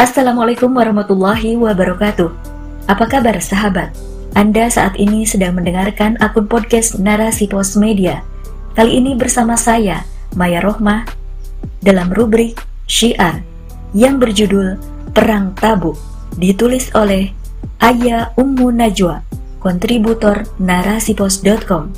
[0.00, 2.32] Assalamualaikum warahmatullahi wabarakatuh.
[2.88, 3.92] Apa kabar sahabat?
[4.32, 8.24] Anda saat ini sedang mendengarkan akun podcast Narasi Pos Media.
[8.72, 11.04] Kali ini bersama saya, Maya Rohmah,
[11.84, 12.56] dalam rubrik
[12.88, 13.44] Syiar
[13.92, 14.80] yang berjudul
[15.12, 16.00] Perang Tabuk,
[16.40, 17.36] ditulis oleh
[17.84, 19.20] Aya Ummu Najwa,
[19.60, 21.92] kontributor narasipos.com.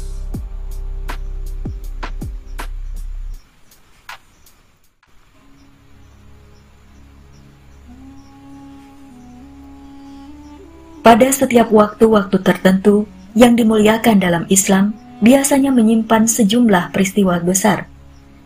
[11.02, 17.90] Pada setiap waktu-waktu tertentu yang dimuliakan dalam Islam, biasanya menyimpan sejumlah peristiwa besar.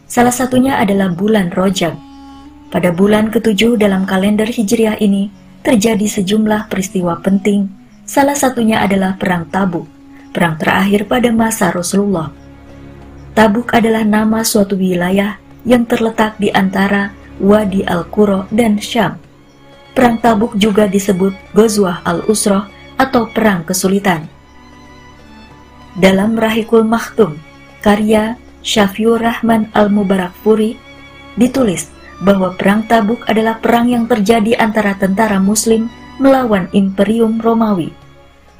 [0.08, 1.92] Salah satunya adalah bulan Rojab.
[2.72, 5.28] Pada bulan ketujuh dalam kalender Hijriah ini,
[5.60, 7.68] terjadi sejumlah peristiwa penting.
[8.08, 9.84] Salah satunya adalah Perang Tabuk,
[10.32, 12.32] perang terakhir pada masa Rasulullah.
[13.36, 15.36] Tabuk adalah nama suatu wilayah
[15.68, 19.25] yang terletak di antara Wadi Al-Qura dan Syam
[19.96, 22.68] Perang Tabuk juga disebut Ghazwah al-Usrah
[23.00, 24.28] atau Perang Kesulitan.
[25.96, 27.40] Dalam Rahikul Maktum,
[27.80, 30.76] karya Syafiur Rahman al-Mubarak Furi,
[31.40, 31.88] ditulis
[32.20, 35.88] bahwa Perang Tabuk adalah perang yang terjadi antara tentara muslim
[36.20, 37.88] melawan Imperium Romawi.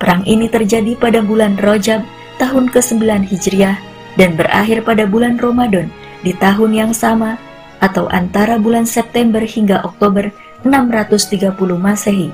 [0.01, 2.01] Perang ini terjadi pada bulan Rajab
[2.41, 3.77] tahun ke-9 Hijriah
[4.17, 5.92] dan berakhir pada bulan Ramadan
[6.25, 7.37] di tahun yang sama
[7.84, 10.33] atau antara bulan September hingga Oktober
[10.65, 12.31] 630 Masehi.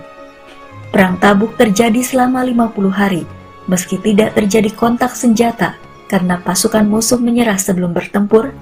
[0.93, 3.25] Perang Tabuk terjadi selama 50 hari,
[3.65, 5.75] meski tidak terjadi kontak senjata
[6.13, 8.53] karena pasukan musuh menyerah sebelum bertempur,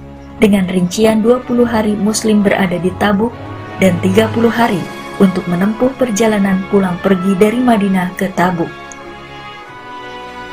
[0.41, 3.34] dengan rincian 20 hari Muslim berada di Tabuk
[3.83, 4.80] dan 30 hari
[5.20, 8.70] untuk menempuh perjalanan pulang pergi dari Madinah ke Tabuk.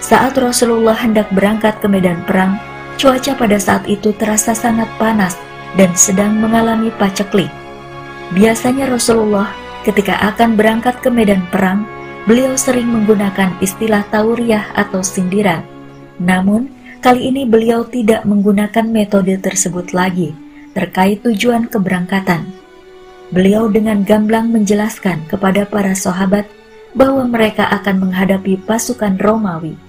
[0.03, 2.59] Saat Rasulullah hendak berangkat ke medan perang,
[2.99, 5.39] cuaca pada saat itu terasa sangat panas
[5.79, 7.49] dan sedang mengalami paceklik.
[8.35, 9.55] Biasanya Rasulullah
[9.87, 11.87] ketika akan berangkat ke medan perang,
[12.27, 15.63] beliau sering menggunakan istilah tauriah atau sindiran.
[16.19, 16.67] Namun,
[16.99, 20.35] kali ini beliau tidak menggunakan metode tersebut lagi
[20.75, 22.43] terkait tujuan keberangkatan.
[23.31, 26.45] Beliau dengan gamblang menjelaskan kepada para sahabat
[26.91, 29.79] bahwa mereka akan menghadapi pasukan Romawi.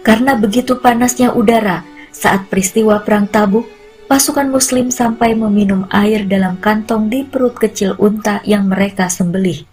[0.00, 1.84] Karena begitu panasnya udara
[2.14, 3.75] saat peristiwa Perang Tabuk,
[4.06, 9.66] pasukan muslim sampai meminum air dalam kantong di perut kecil unta yang mereka sembelih.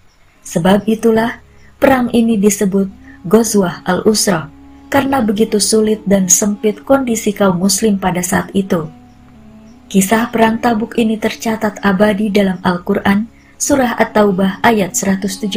[0.43, 1.39] Sebab itulah
[1.77, 2.89] perang ini disebut
[3.23, 4.49] Ghazwah al-Usra
[4.91, 8.89] karena begitu sulit dan sempit kondisi kaum muslim pada saat itu.
[9.87, 13.29] Kisah perang Tabuk ini tercatat abadi dalam Al-Quran
[13.63, 15.47] Surah At-Taubah ayat 117.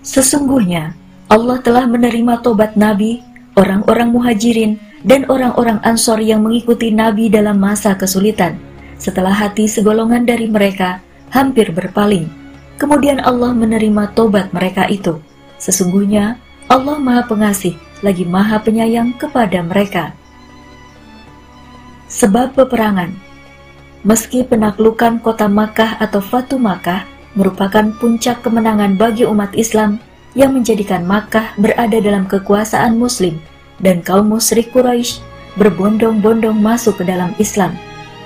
[0.00, 0.96] Sesungguhnya
[1.28, 3.20] Allah telah menerima tobat Nabi,
[3.58, 8.58] orang-orang muhajirin, dan orang-orang Ansor yang mengikuti Nabi dalam masa kesulitan.
[8.98, 11.02] Setelah hati segolongan dari mereka
[11.34, 12.30] hampir berpaling,
[12.78, 15.18] kemudian Allah menerima tobat mereka itu.
[15.58, 16.38] Sesungguhnya
[16.70, 20.14] Allah Maha Pengasih lagi Maha Penyayang kepada mereka.
[22.06, 23.14] Sebab peperangan
[24.02, 27.06] Meski penaklukan kota Makkah atau Fatu Makkah
[27.38, 30.02] merupakan puncak kemenangan bagi umat Islam
[30.34, 33.38] yang menjadikan Makkah berada dalam kekuasaan Muslim
[33.82, 35.20] dan kaum musyrik Quraisy
[35.60, 37.76] berbondong-bondong masuk ke dalam Islam.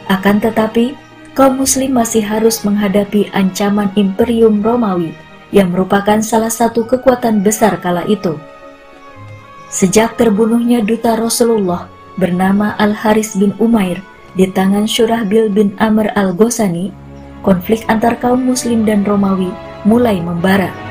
[0.06, 0.94] Akan tetapi,
[1.34, 5.10] kaum muslim masih harus menghadapi ancaman Imperium Romawi
[5.50, 8.38] yang merupakan salah satu kekuatan besar kala itu.
[9.66, 13.98] Sejak terbunuhnya duta Rasulullah bernama Al-Haris bin Umair
[14.38, 16.94] di tangan Syurahbil bin Amr al-Ghosani,
[17.42, 19.50] konflik antar kaum muslim dan Romawi
[19.82, 20.85] mulai membara.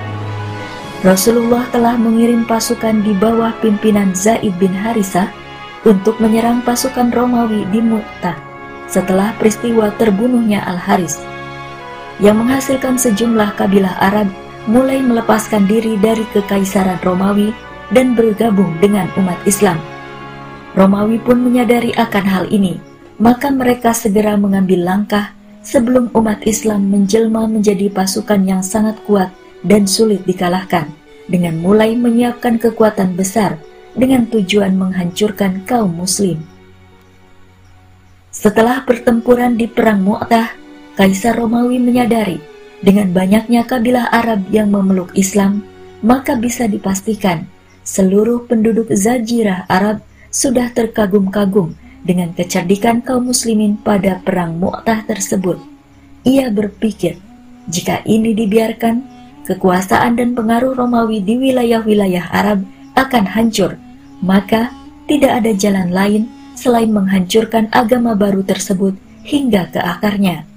[1.04, 5.28] Rasulullah telah mengirim pasukan di bawah pimpinan Zaid bin Harisah
[5.84, 8.38] untuk menyerang pasukan Romawi di Mu'tah
[8.88, 11.20] setelah peristiwa terbunuhnya Al-Haris
[12.24, 14.32] yang menghasilkan sejumlah kabilah Arab
[14.72, 17.52] mulai melepaskan diri dari kekaisaran Romawi
[17.92, 19.78] dan bergabung dengan umat Islam.
[20.74, 22.80] Romawi pun menyadari akan hal ini,
[23.22, 25.32] maka mereka segera mengambil langkah
[25.62, 29.30] sebelum umat Islam menjelma menjadi pasukan yang sangat kuat
[29.66, 30.94] dan sulit dikalahkan
[31.26, 33.58] dengan mulai menyiapkan kekuatan besar
[33.98, 36.38] dengan tujuan menghancurkan kaum muslim.
[38.30, 40.54] Setelah pertempuran di Perang Mu'tah,
[40.96, 42.40] Kaisar Romawi menyadari
[42.80, 45.66] dengan banyaknya kabilah Arab yang memeluk Islam,
[46.06, 47.48] maka bisa dipastikan
[47.82, 51.74] seluruh penduduk Zajirah Arab sudah terkagum-kagum
[52.06, 55.58] dengan kecerdikan kaum muslimin pada Perang Mu'tah tersebut.
[56.28, 57.18] Ia berpikir,
[57.72, 59.15] jika ini dibiarkan,
[59.46, 62.66] kekuasaan dan pengaruh Romawi di wilayah-wilayah Arab
[62.98, 63.78] akan hancur,
[64.20, 64.74] maka
[65.06, 66.24] tidak ada jalan lain
[66.58, 70.50] selain menghancurkan agama baru tersebut hingga ke akarnya.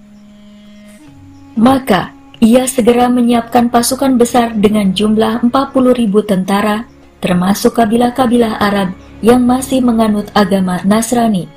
[1.59, 5.53] Maka ia segera menyiapkan pasukan besar dengan jumlah 40
[5.93, 6.87] ribu tentara,
[7.19, 11.51] termasuk kabilah-kabilah Arab yang masih menganut agama Nasrani.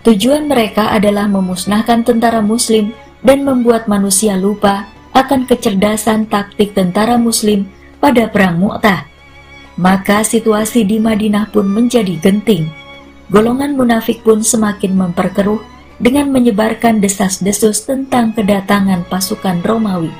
[0.00, 7.66] Tujuan mereka adalah memusnahkan tentara Muslim dan membuat manusia lupa akan kecerdasan taktik tentara Muslim
[7.98, 9.06] pada Perang Mu'tah.
[9.80, 12.68] Maka situasi di Madinah pun menjadi genting.
[13.30, 15.62] Golongan munafik pun semakin memperkeruh
[16.00, 20.10] dengan menyebarkan desas-desus tentang kedatangan pasukan Romawi.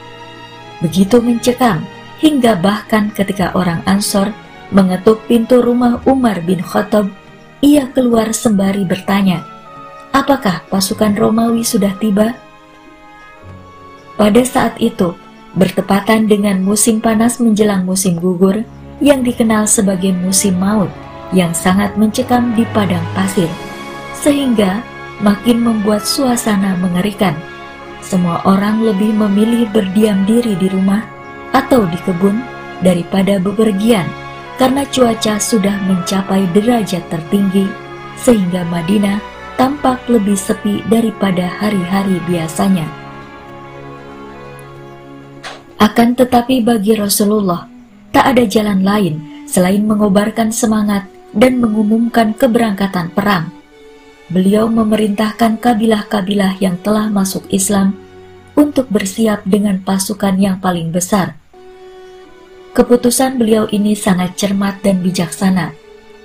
[0.81, 1.83] Begitu mencekam,
[2.21, 4.33] hingga bahkan ketika orang Ansor
[4.71, 7.11] mengetuk pintu rumah Umar bin Khattab,
[7.61, 9.45] ia keluar sembari bertanya,
[10.15, 12.33] apakah pasukan Romawi sudah tiba?
[14.21, 15.17] Pada saat itu,
[15.57, 18.69] bertepatan dengan musim panas menjelang musim gugur
[19.01, 20.93] yang dikenal sebagai musim maut
[21.33, 23.49] yang sangat mencekam di padang pasir,
[24.13, 24.85] sehingga
[25.25, 27.33] makin membuat suasana mengerikan.
[28.05, 31.01] Semua orang lebih memilih berdiam diri di rumah
[31.57, 32.45] atau di kebun
[32.85, 34.05] daripada bepergian
[34.61, 37.65] karena cuaca sudah mencapai derajat tertinggi
[38.21, 39.17] sehingga Madinah
[39.57, 43.00] tampak lebih sepi daripada hari-hari biasanya.
[45.81, 47.65] Akan tetapi bagi Rasulullah,
[48.13, 49.15] tak ada jalan lain
[49.49, 53.61] selain mengobarkan semangat dan mengumumkan keberangkatan perang
[54.31, 57.99] beliau memerintahkan kabilah-kabilah yang telah masuk Islam
[58.55, 61.35] untuk bersiap dengan pasukan yang paling besar.
[62.71, 65.75] Keputusan beliau ini sangat cermat dan bijaksana,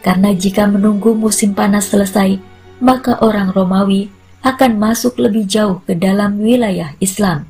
[0.06, 2.38] karena jika menunggu musim panas selesai,
[2.78, 4.14] maka orang Romawi
[4.46, 7.50] akan masuk lebih jauh ke dalam wilayah Islam.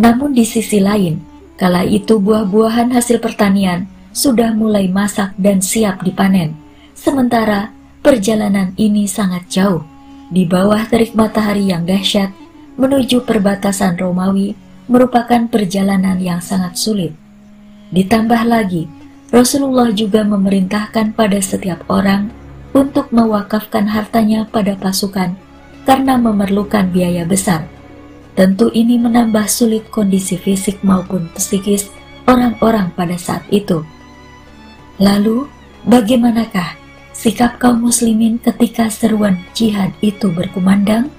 [0.00, 1.20] Namun di sisi lain,
[1.60, 6.56] kala itu buah-buahan hasil pertanian sudah mulai masak dan siap dipanen,
[6.92, 7.72] sementara
[8.02, 9.86] Perjalanan ini sangat jauh,
[10.26, 12.34] di bawah terik matahari yang dahsyat,
[12.74, 14.58] menuju perbatasan Romawi
[14.90, 17.14] merupakan perjalanan yang sangat sulit.
[17.94, 18.90] Ditambah lagi,
[19.30, 22.34] Rasulullah juga memerintahkan pada setiap orang
[22.74, 25.38] untuk mewakafkan hartanya pada pasukan
[25.86, 27.70] karena memerlukan biaya besar.
[28.32, 31.92] Tentu ini menambah sulit kondisi fisik maupun psikis
[32.24, 33.84] orang-orang pada saat itu.
[34.96, 35.44] Lalu,
[35.84, 36.80] bagaimanakah
[37.12, 41.12] sikap kaum muslimin ketika seruan jihad itu berkumandang?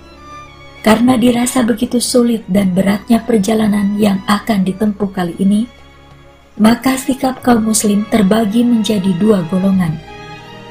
[0.82, 5.70] Karena dirasa begitu sulit dan beratnya perjalanan yang akan ditempuh kali ini,
[6.58, 9.96] maka sikap kaum muslim terbagi menjadi dua golongan,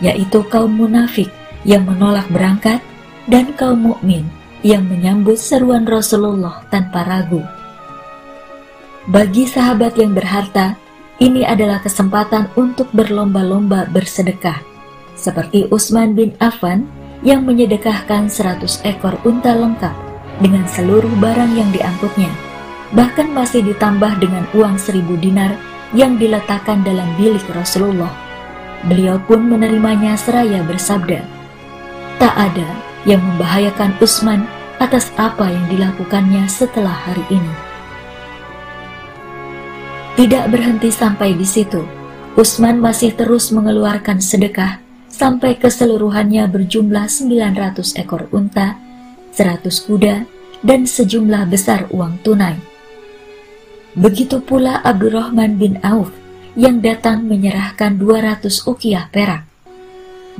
[0.03, 1.31] yaitu kaum munafik
[1.62, 2.83] yang menolak berangkat
[3.31, 4.27] dan kaum mukmin
[4.62, 7.43] yang menyambut seruan Rasulullah tanpa ragu.
[9.11, 10.79] Bagi sahabat yang berharta,
[11.19, 14.62] ini adalah kesempatan untuk berlomba-lomba bersedekah
[15.19, 16.87] seperti Utsman bin Affan
[17.23, 19.94] yang menyedekahkan 100 ekor unta lengkap
[20.43, 22.31] dengan seluruh barang yang diangkutnya,
[22.94, 25.55] bahkan masih ditambah dengan uang seribu dinar
[25.94, 28.11] yang diletakkan dalam bilik Rasulullah.
[28.91, 31.23] Beliau pun menerimanya seraya bersabda,
[32.19, 34.47] Tak ada yang membahayakan Utsman
[34.79, 37.55] atas apa yang dilakukannya setelah hari ini.
[40.19, 41.83] Tidak berhenti sampai di situ,
[42.37, 44.83] Utsman masih terus mengeluarkan sedekah
[45.13, 48.77] sampai keseluruhannya berjumlah 900 ekor unta,
[49.37, 50.25] 100 kuda,
[50.63, 52.56] dan sejumlah besar uang tunai.
[53.93, 56.09] Begitu pula Abdurrahman bin Auf
[56.56, 59.44] yang datang menyerahkan 200 ukiah perak.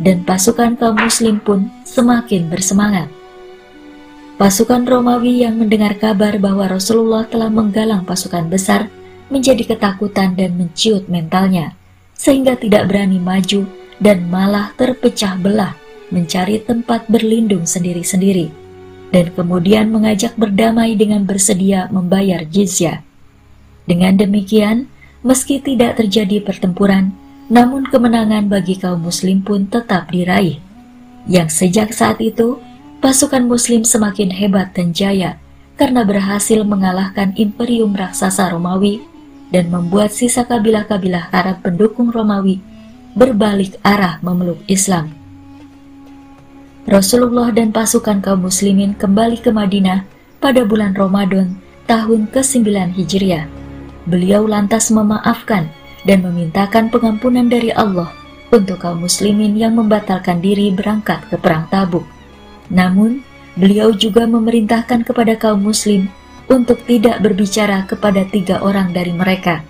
[0.00, 3.19] dan pasukan kaum muslim pun semakin bersemangat.
[4.40, 8.88] Pasukan Romawi yang mendengar kabar bahwa Rasulullah telah menggalang pasukan besar
[9.28, 11.76] menjadi ketakutan dan menciut mentalnya,
[12.16, 13.68] sehingga tidak berani maju
[14.00, 15.76] dan malah terpecah belah
[16.08, 18.48] mencari tempat berlindung sendiri-sendiri,
[19.12, 23.04] dan kemudian mengajak berdamai dengan bersedia membayar jizyah.
[23.84, 24.88] Dengan demikian,
[25.20, 27.12] meski tidak terjadi pertempuran,
[27.52, 30.56] namun kemenangan bagi kaum muslim pun tetap diraih.
[31.28, 32.56] Yang sejak saat itu,
[33.00, 35.40] pasukan muslim semakin hebat dan jaya
[35.80, 39.00] karena berhasil mengalahkan imperium raksasa Romawi
[39.48, 42.60] dan membuat sisa kabilah-kabilah Arab pendukung Romawi
[43.16, 45.16] berbalik arah memeluk Islam.
[46.84, 50.04] Rasulullah dan pasukan kaum muslimin kembali ke Madinah
[50.36, 51.56] pada bulan Ramadan
[51.88, 52.68] tahun ke-9
[53.00, 53.48] Hijriah.
[54.04, 55.72] Beliau lantas memaafkan
[56.04, 58.12] dan memintakan pengampunan dari Allah
[58.52, 62.19] untuk kaum muslimin yang membatalkan diri berangkat ke perang Tabuk.
[62.70, 63.26] Namun,
[63.58, 66.06] beliau juga memerintahkan kepada kaum muslim
[66.50, 69.62] untuk tidak berbicara kepada tiga orang dari mereka,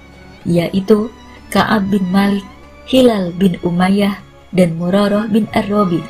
[0.49, 1.13] yaitu
[1.53, 2.45] Ka'ab bin Malik,
[2.89, 4.21] Hilal bin Umayyah,
[4.53, 6.01] dan Murarah bin Ar-Rabi.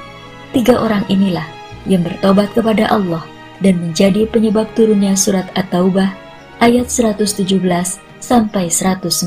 [0.51, 1.47] Tiga orang inilah
[1.87, 3.23] yang bertobat kepada Allah
[3.61, 6.11] dan menjadi penyebab turunnya surat At-Taubah
[6.61, 7.61] ayat 117
[8.21, 9.21] sampai 119.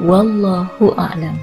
[0.00, 1.36] Wallahu a'lam.